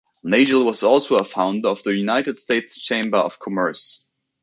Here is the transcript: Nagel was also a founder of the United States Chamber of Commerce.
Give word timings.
Nagel 0.23 0.65
was 0.65 0.81
also 0.81 1.15
a 1.17 1.23
founder 1.23 1.67
of 1.67 1.83
the 1.83 1.93
United 1.93 2.39
States 2.39 2.75
Chamber 2.83 3.19
of 3.19 3.37
Commerce. 3.37 4.09